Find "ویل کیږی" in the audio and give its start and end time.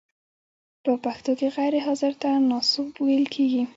3.05-3.63